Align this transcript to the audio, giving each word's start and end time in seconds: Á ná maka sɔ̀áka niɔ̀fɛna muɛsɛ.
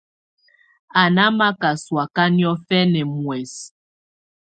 Á 0.99 1.03
ná 1.15 1.23
maka 1.37 1.69
sɔ̀áka 1.83 2.23
niɔ̀fɛna 2.35 3.01
muɛsɛ. 3.13 3.63